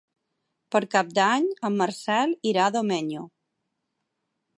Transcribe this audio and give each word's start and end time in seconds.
Per 0.75 0.79
Cap 0.95 1.11
d'Any 1.17 1.45
en 1.69 1.77
Marcel 1.81 2.33
irà 2.53 2.65
a 2.69 2.73
Domenyo. 2.77 3.27